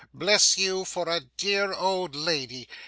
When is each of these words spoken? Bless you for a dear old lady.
Bless 0.15 0.57
you 0.57 0.83
for 0.83 1.07
a 1.07 1.19
dear 1.37 1.73
old 1.75 2.15
lady. 2.15 2.67